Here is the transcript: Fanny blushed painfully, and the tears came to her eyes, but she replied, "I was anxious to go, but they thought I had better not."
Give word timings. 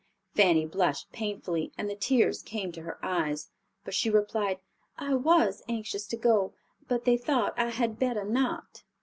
Fanny 0.33 0.65
blushed 0.65 1.11
painfully, 1.11 1.71
and 1.77 1.87
the 1.87 1.95
tears 1.95 2.41
came 2.41 2.71
to 2.71 2.81
her 2.81 2.97
eyes, 3.05 3.51
but 3.85 3.93
she 3.93 4.09
replied, 4.09 4.59
"I 4.97 5.13
was 5.13 5.61
anxious 5.69 6.07
to 6.07 6.17
go, 6.17 6.53
but 6.87 7.05
they 7.05 7.17
thought 7.17 7.53
I 7.55 7.69
had 7.69 7.99
better 7.99 8.23
not." 8.23 8.81